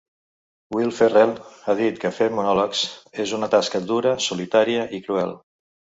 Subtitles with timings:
[0.75, 1.33] Will Ferrell
[1.67, 2.81] ha dit que fer monòlegs
[3.25, 5.37] és una tasca "dura, solitària i cruel".